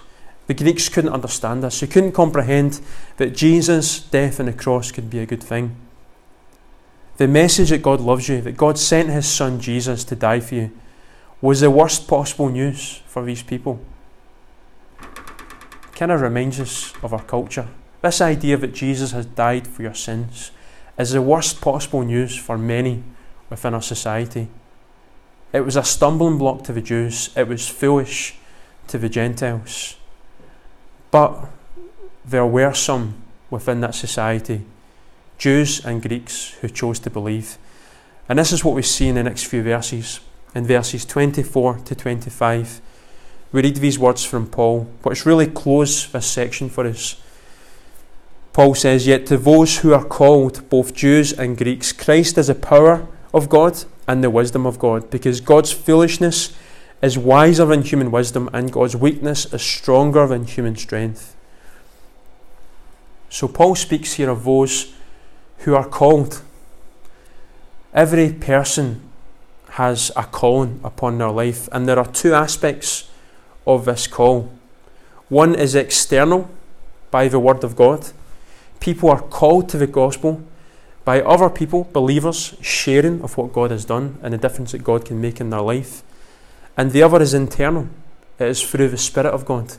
[0.49, 1.81] The Greeks couldn't understand this.
[1.81, 2.81] They couldn't comprehend
[3.19, 5.77] that Jesus' death on the cross could be a good thing.
[7.19, 10.55] The message that God loves you, that God sent his son Jesus to die for
[10.55, 10.71] you,
[11.43, 13.79] was the worst possible news for these people.
[15.95, 17.69] Kind of reminds us of our culture.
[18.01, 20.51] This idea that Jesus has died for your sins
[20.99, 23.03] is the worst possible news for many
[23.51, 24.49] within our society.
[25.53, 28.37] It was a stumbling block to the Jews, it was foolish
[28.87, 29.98] to the Gentiles.
[31.11, 31.47] But
[32.25, 33.15] there were some
[33.51, 34.63] within that society,
[35.39, 37.59] Jews and Greeks, who chose to believe.
[38.29, 40.21] And this is what we see in the next few verses.
[40.55, 42.81] In verses 24 to 25,
[43.53, 47.17] we read these words from Paul, which really close this section for us.
[48.53, 52.55] Paul says, Yet to those who are called, both Jews and Greeks, Christ is the
[52.55, 56.53] power of God and the wisdom of God, because God's foolishness
[57.01, 61.37] is wiser than human wisdom, and God's weakness is stronger than human strength.
[63.31, 64.93] So, Paul speaks here of those
[65.59, 66.43] who are called.
[67.93, 69.03] Every person
[69.71, 73.09] has a calling upon their life, and there are two aspects
[73.67, 74.51] of this call.
[75.29, 76.51] One is external,
[77.11, 78.09] by the Word of God.
[78.81, 80.43] People are called to the gospel
[81.05, 85.05] by other people, believers, sharing of what God has done and the difference that God
[85.05, 86.03] can make in their life
[86.79, 87.89] and the other is internal.
[88.39, 89.75] It is through the Spirit of God.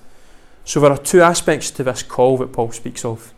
[0.65, 3.33] So there are two aspects to this call that Paul speaks of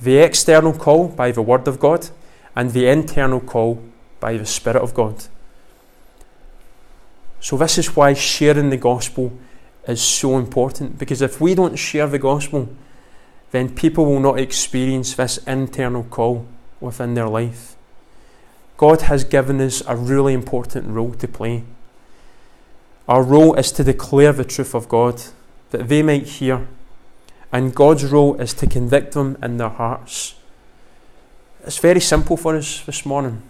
[0.00, 2.08] the external call by the Word of God,
[2.56, 3.82] and the internal call
[4.18, 5.24] by the Spirit of God.
[7.40, 9.32] So, this is why sharing the gospel
[9.86, 12.68] is so important because if we don't share the gospel,
[13.50, 16.46] then people will not experience this internal call
[16.80, 17.76] within their life.
[18.76, 21.64] God has given us a really important role to play.
[23.10, 25.20] Our role is to declare the truth of God
[25.72, 26.68] that they might hear,
[27.50, 30.36] and God's role is to convict them in their hearts.
[31.66, 33.42] It's very simple for us this morning,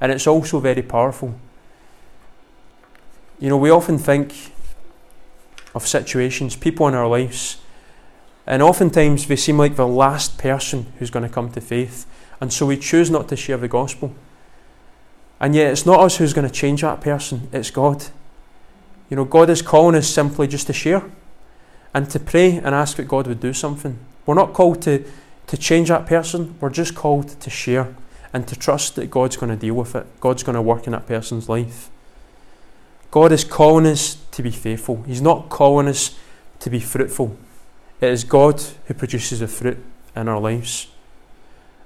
[0.00, 1.34] and it's also very powerful.
[3.40, 4.52] You know, we often think
[5.74, 7.56] of situations, people in our lives,
[8.46, 12.06] and oftentimes they seem like the last person who's going to come to faith,
[12.40, 14.14] and so we choose not to share the gospel.
[15.40, 18.06] And yet, it's not us who's going to change that person, it's God.
[19.10, 21.02] You know, God is calling us simply just to share
[21.94, 23.98] and to pray and ask that God would do something.
[24.26, 25.04] We're not called to,
[25.46, 27.94] to change that person, we're just called to share
[28.32, 30.06] and to trust that God's going to deal with it.
[30.20, 31.88] God's going to work in that person's life.
[33.10, 35.02] God is calling us to be faithful.
[35.04, 36.18] He's not calling us
[36.60, 37.36] to be fruitful.
[38.00, 39.82] It is God who produces the fruit
[40.14, 40.88] in our lives.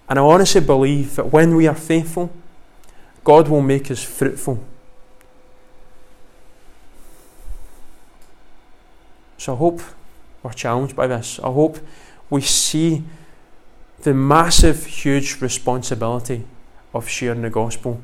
[0.09, 2.33] And I honestly believe that when we are faithful,
[3.23, 4.63] God will make us fruitful.
[9.43, 9.81] So I hope
[10.45, 11.41] we're challenged by this.
[11.41, 11.81] I hope
[12.31, 13.03] we see
[14.03, 16.45] the massive, huge responsibility
[16.95, 18.01] of sharing the gospel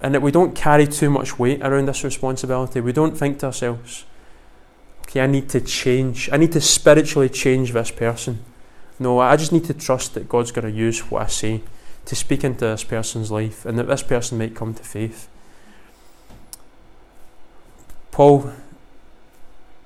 [0.00, 2.80] and that we don't carry too much weight around this responsibility.
[2.80, 4.06] We don't think to ourselves,
[5.02, 8.42] okay, I need to change, I need to spiritually change this person.
[8.98, 11.60] No, I just need to trust that God's going to use what I say
[12.06, 15.28] to speak into this person's life and that this person might come to faith.
[18.10, 18.54] Paul,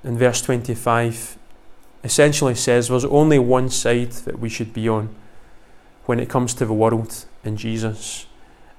[0.03, 1.37] in verse 25,
[2.03, 5.13] essentially says there's only one side that we should be on
[6.05, 8.25] when it comes to the world and Jesus,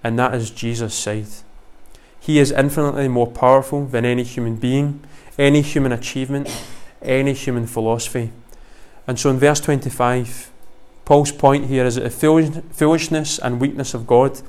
[0.03, 1.27] and that is Jesus' side.
[2.19, 5.03] He is infinitely more powerful than any human being,
[5.39, 6.49] any human achievement,
[7.03, 8.31] any human philosophy.
[9.07, 10.51] And so in verse 25,
[11.05, 14.41] Paul's point here is that the foolishness and weakness of God,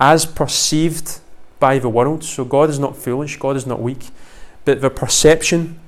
[0.00, 1.20] as perceived
[1.60, 4.08] by the world, so God is not foolish, God is not weak,
[4.68, 5.80] but the perception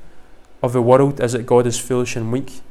[0.62, 2.62] of the world is that God is foolish and weak.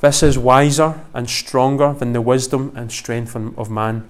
[0.00, 4.08] This is wiser and stronger than the wisdom and strength of man.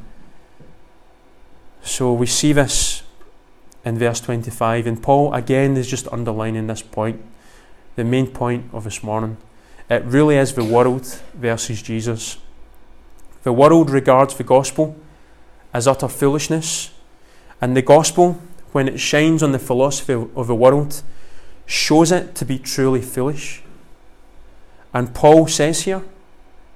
[1.83, 3.03] So we see this
[3.85, 7.21] in verse 25, and Paul again is just underlining this point,
[7.95, 9.37] the main point of this morning.
[9.91, 12.39] It really is the world versus Jesus.
[13.43, 14.97] The world regards the gospel
[15.75, 16.91] as utter foolishness,
[17.61, 18.41] and the gospel,
[18.73, 21.03] when it shines on the philosophy of the world,
[21.67, 23.63] shows it to be truly foolish.
[24.93, 26.03] And Paul says here,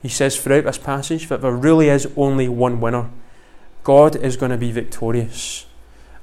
[0.03, 3.11] he says throughout this passage, that there really is only one winner.
[3.83, 5.67] God is going to be victorious.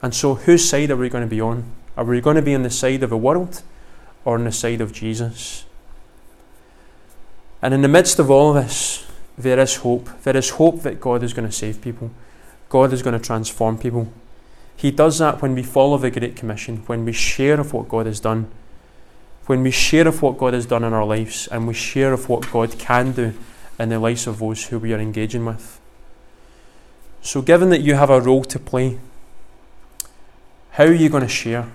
[0.01, 1.65] And so, whose side are we going to be on?
[1.95, 3.62] Are we going to be on the side of the world
[4.25, 5.65] or on the side of Jesus?
[7.62, 9.05] And in the midst of all this,
[9.38, 10.09] there is hope.
[10.23, 12.12] There is hope that God is going to save people,
[12.69, 14.12] God is going to transform people.
[14.75, 18.05] He does that when we follow the Great Commission, when we share of what God
[18.05, 18.51] has done,
[19.45, 22.29] when we share of what God has done in our lives, and we share of
[22.29, 23.33] what God can do
[23.79, 25.79] in the lives of those who we are engaging with.
[27.21, 28.99] So, given that you have a role to play,
[30.71, 31.71] how are you going to share?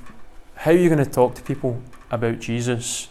[0.57, 1.81] How are you going to talk to people
[2.11, 3.09] about Jesus?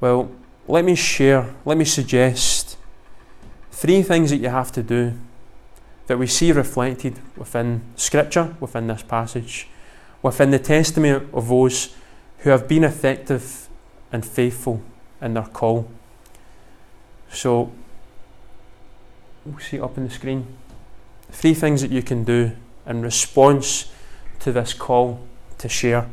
[0.00, 0.30] Well,
[0.68, 2.76] let me share, let me suggest
[3.70, 5.14] three things that you have to do
[6.12, 9.66] that we see reflected within Scripture, within this passage,
[10.20, 11.96] within the testimony of those
[12.40, 13.66] who have been effective
[14.12, 14.82] and faithful
[15.22, 15.88] in their call.
[17.30, 17.72] So,
[19.46, 20.46] we'll see up on the screen.
[21.30, 22.52] Three things that you can do
[22.86, 23.90] in response
[24.40, 25.18] to this call
[25.56, 26.10] to share.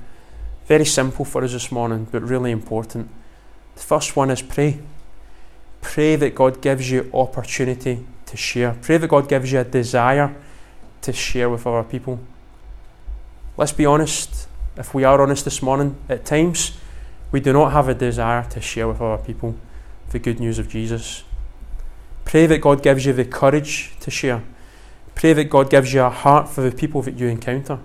[0.66, 3.10] Very simple for us this morning, but really important.
[3.76, 4.80] The first one is pray.
[5.82, 8.78] Pray that God gives you opportunity to share.
[8.82, 10.36] Pray that God gives you a desire
[11.02, 12.20] to share with other people.
[13.58, 16.78] Let's be honest, if we are honest this morning, at times
[17.32, 19.56] we do not have a desire to share with other people
[20.12, 21.24] the good news of Jesus.
[22.24, 24.44] Pray that God gives you the courage to share.
[25.16, 27.80] Pray that God gives you a heart for the people that you encounter.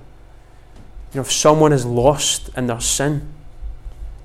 [1.13, 3.27] You know, if someone is lost in their sin,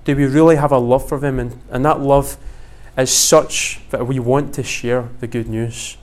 [0.04, 1.40] do we really have a love for them?
[1.40, 2.38] And, and that love
[2.98, 5.98] is such that we want to share the good news.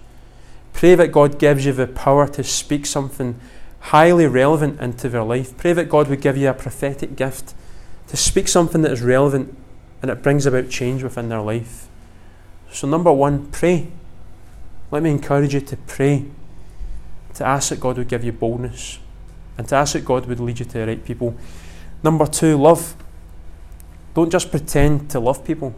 [0.77, 3.41] Pray that God gives you the power to speak something
[3.81, 5.57] highly relevant into their life.
[5.57, 7.55] Pray that God would give you a prophetic gift
[8.09, 9.57] to speak something that is relevant
[10.03, 11.89] and it brings about change within their life.
[12.71, 13.89] So, number one, pray.
[14.91, 16.27] Let me encourage you to pray,
[17.37, 18.99] to ask that God would give you boldness,
[19.57, 21.35] and to ask that God would lead you to the right people.
[22.03, 22.95] Number two, love.
[24.13, 25.75] Don't just pretend to love people.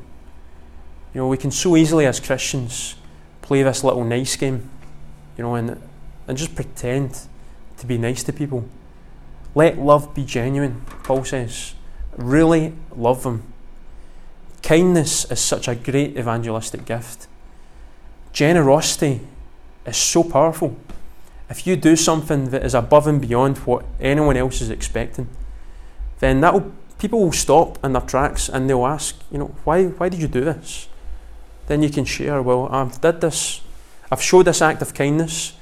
[1.15, 2.97] You know, we can so easily as Christians
[3.43, 4.69] play this little nice game,
[5.39, 5.81] you know, and,
[6.27, 7.21] and just pretend
[7.79, 8.69] to be nice to people.
[9.55, 11.75] Let love be genuine, Paul says.
[12.17, 13.45] Really love them.
[14.63, 17.29] Kindness is such a great evangelistic gift.
[18.33, 19.21] Generosity
[19.87, 20.77] is so powerful.
[21.49, 25.29] If you do something that is above and beyond what anyone else is expecting,
[26.19, 26.63] then that
[26.99, 30.29] people will stop in their tracks and they'll ask, you know, why why did you
[30.29, 30.89] do this?
[31.69, 33.63] Then you can share, well, I've did this,
[34.11, 35.55] I've showed this act of kindness,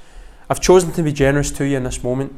[0.49, 2.33] I've chosen to be generous to you in this moment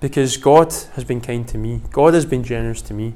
[0.00, 1.82] because God has been kind to me.
[1.90, 3.14] God has been generous to me.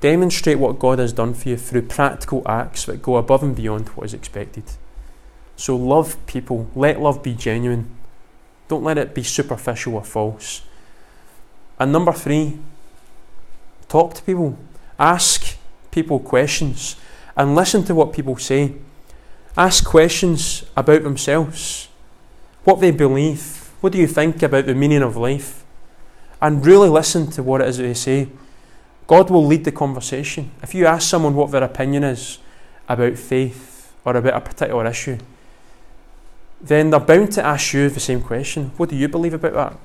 [0.00, 3.88] Demonstrate what God has done for you through practical acts that go above and beyond
[3.90, 4.64] what is expected.
[5.56, 6.70] So love people.
[6.74, 7.90] Let love be genuine.
[8.68, 10.62] Don't let it be superficial or false.
[11.78, 12.58] And number three,
[13.88, 14.58] talk to people.
[14.98, 15.56] Ask
[15.90, 16.96] people questions
[17.36, 18.74] and listen to what people say.
[19.56, 21.88] Ask questions about themselves,
[22.64, 25.64] what they believe, what do you think about the meaning of life,
[26.42, 28.28] and really listen to what it is they say.
[29.06, 30.50] God will lead the conversation.
[30.62, 32.38] If you ask someone what their opinion is
[32.88, 35.18] about faith or about a particular issue,
[36.60, 39.78] then they're bound to ask you the same question What do you believe about that?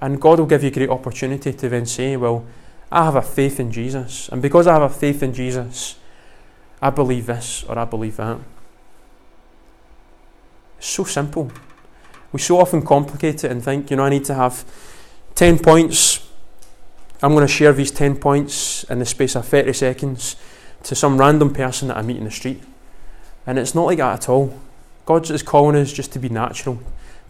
[0.00, 2.44] And God will give you a great opportunity to then say, Well,
[2.90, 4.28] I have a faith in Jesus.
[4.28, 5.96] And because I have a faith in Jesus,
[6.80, 8.38] I believe this or I believe that.
[10.82, 11.50] So simple.
[12.32, 14.64] We so often complicate it and think, you know, I need to have
[15.36, 16.28] 10 points.
[17.22, 20.34] I'm going to share these 10 points in the space of 30 seconds
[20.82, 22.60] to some random person that I meet in the street.
[23.46, 24.58] And it's not like that at all.
[25.06, 26.80] God is calling us just to be natural,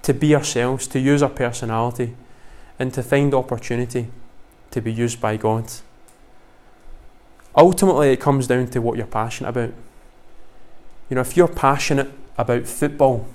[0.01, 2.17] to be ourselves, to use our personality,
[2.79, 4.09] and to find opportunity
[4.71, 5.71] to be used by God.
[7.55, 9.75] Ultimately, it comes down to what you're passionate about.
[11.11, 13.29] You know, if you're passionate about football,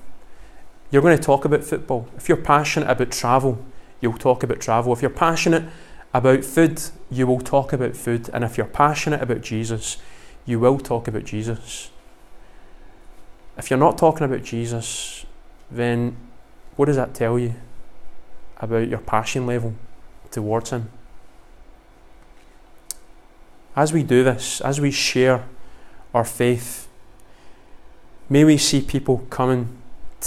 [0.92, 2.08] you're going to talk about football.
[2.16, 3.64] If you're passionate about travel,
[4.00, 4.94] you'll talk about travel.
[4.94, 5.66] If you're passionate
[6.14, 6.82] about food,
[7.12, 8.30] you will talk about food.
[8.34, 9.98] And if you're passionate about Jesus,
[10.46, 11.90] you will talk about Jesus.
[13.58, 15.26] If you're not talking about Jesus,
[15.70, 16.16] then
[16.76, 17.56] what does that tell you
[18.58, 19.74] about your passion level
[20.32, 20.90] towards Him?
[23.76, 25.46] As we do this, as we share
[26.14, 26.88] our faith,
[28.30, 29.77] may we see people coming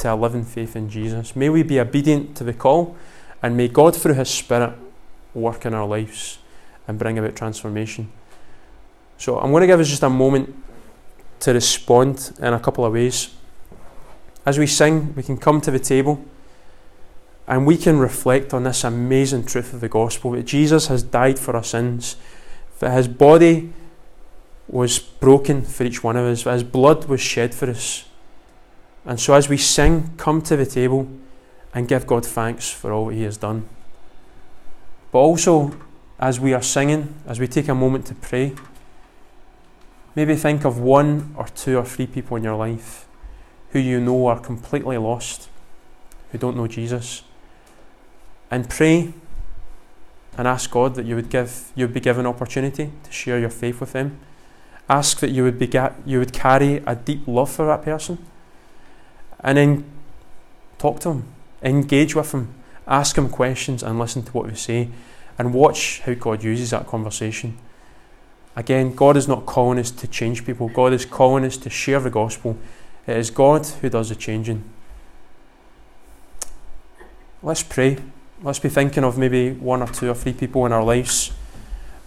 [0.01, 1.37] to a living faith in Jesus.
[1.37, 2.97] May we be obedient to the call,
[3.43, 4.73] and may God, through His Spirit,
[5.35, 6.39] work in our lives
[6.89, 8.11] and bring about transformation.
[9.19, 10.55] So, I'm going to give us just a moment
[11.41, 13.35] to respond in a couple of ways.
[14.47, 16.25] As we sing, we can come to the table
[17.47, 21.39] and we can reflect on this amazing truth of the gospel that Jesus has died
[21.39, 22.17] for our sins,
[22.79, 23.73] that his body
[24.69, 28.05] was broken for each one of us, that his blood was shed for us.
[29.05, 31.09] And so, as we sing, come to the table
[31.75, 33.69] and give God thanks for all He has done.
[35.13, 35.75] But also,
[36.19, 38.55] as we are singing, as we take a moment to pray,
[40.17, 43.07] Maybe think of one or two or three people in your life
[43.71, 45.49] who you know are completely lost,
[46.33, 47.23] who don't know Jesus,
[48.51, 49.13] and pray
[50.37, 53.51] and ask God that you would give you would be given opportunity to share your
[53.51, 54.19] faith with them.
[54.89, 55.71] Ask that you would be
[56.05, 58.19] you would carry a deep love for that person,
[59.43, 59.84] and then
[60.78, 61.24] talk to them,
[61.62, 62.55] engage with them,
[62.86, 64.88] ask them questions, and listen to what they say,
[65.38, 67.59] and watch how God uses that conversation
[68.57, 72.01] Again, God is not calling us to change people, God is calling us to share
[72.01, 72.59] the gospel.
[73.07, 74.64] It is God who does the changing.
[77.43, 77.99] Let's pray.
[78.43, 81.32] Let's be thinking of maybe one or two or three people in our lives.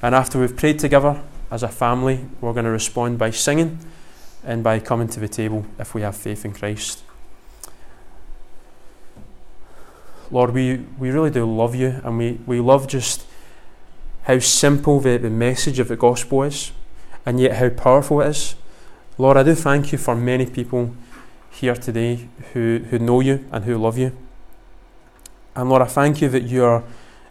[0.02, 3.80] And after we've prayed together as a family, we're going to respond by singing
[4.44, 7.04] and by coming to the table if we have faith in Christ.
[10.34, 13.24] Lord, we, we really do love you and we, we love just
[14.24, 16.72] how simple the, the message of the gospel is,
[17.24, 18.56] and yet how powerful it is.
[19.20, 20.96] Lord, I do thank you for many people
[21.52, 24.18] here today who, who know you and who love you.
[25.56, 26.84] And Lord, I thank you that you're,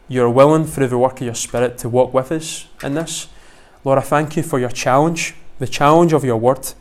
[0.07, 3.27] you're willing through the work of your Spirit to walk with us in this.
[3.83, 6.73] Lord, I thank you for your challenge, the challenge of your word,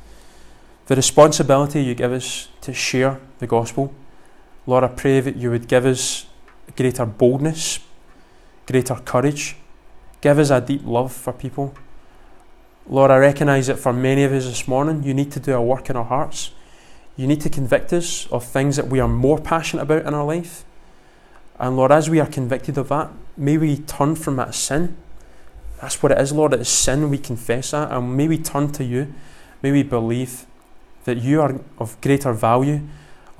[0.86, 3.92] the responsibility you give us to share the gospel.
[4.66, 6.26] Lord, I pray that you would give us
[6.76, 7.80] greater boldness,
[8.66, 9.56] greater courage,
[10.20, 11.74] Give us a deep love for people.
[12.88, 15.60] Lord, I recognise that for many of us this morning, you need to do a
[15.60, 16.52] work in our hearts.
[17.16, 20.24] You need to convict us of things that we are more passionate about in our
[20.24, 20.64] life.
[21.58, 24.96] And Lord, as we are convicted of that, may we turn from that sin.
[25.80, 26.54] That's what it is, Lord.
[26.54, 27.10] It is sin.
[27.10, 27.90] We confess that.
[27.90, 29.12] And may we turn to you
[29.62, 30.44] May we believe
[31.04, 32.82] that you are of greater value,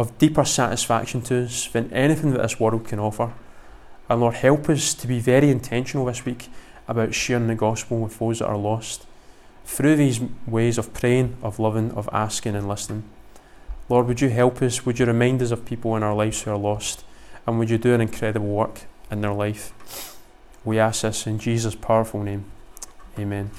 [0.03, 3.33] of deeper satisfaction to us than anything that this world can offer.
[4.09, 6.49] And Lord, help us to be very intentional this week
[6.89, 9.07] about sharing the gospel with those that are lost
[9.65, 13.05] through these ways of praying, of loving, of asking, and listening.
[13.89, 14.85] Lord, would you help us?
[14.85, 17.05] Would you remind us of people in our lives who are lost?
[17.47, 20.19] And would you do an incredible work in their life?
[20.65, 22.45] We ask this in Jesus' powerful name.
[23.19, 23.51] Amen.